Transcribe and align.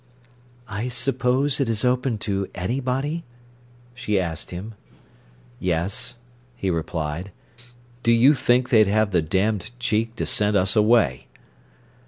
"I 0.67 0.87
suppose 0.87 1.59
it 1.59 1.69
is 1.69 1.85
open 1.85 2.17
to 2.25 2.49
anybody?" 2.55 3.23
she 3.93 4.19
asked 4.19 4.49
him. 4.49 4.73
"Yes," 5.59 6.15
he 6.55 6.71
replied. 6.71 7.31
"Do 8.01 8.11
you 8.11 8.33
think 8.33 8.69
they'd 8.69 8.87
have 8.87 9.11
the 9.11 9.21
damned 9.21 9.69
cheek 9.77 10.15
to 10.15 10.25
send 10.25 10.57
us 10.57 10.75
away." 10.75 11.27